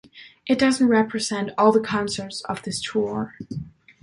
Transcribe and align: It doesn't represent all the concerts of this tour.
It 0.47 0.57
doesn't 0.57 0.87
represent 0.87 1.51
all 1.59 1.71
the 1.71 1.79
concerts 1.79 2.41
of 2.49 2.63
this 2.63 2.81
tour. 2.81 3.35